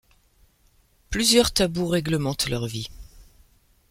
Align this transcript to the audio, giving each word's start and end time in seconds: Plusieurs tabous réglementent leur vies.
Plusieurs 1.11 1.51
tabous 1.53 1.85
réglementent 1.87 2.49
leur 2.49 2.65
vies. 2.65 2.89